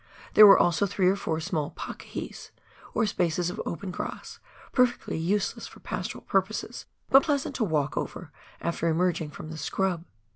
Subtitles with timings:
[0.33, 2.49] There were also three or four small "pakihis,"
[2.95, 4.39] or spaces of open grass,
[4.71, 9.59] per fectly useless for pastoral purposes, but pleasant to walk over, after emerging from the
[9.59, 10.03] scrub.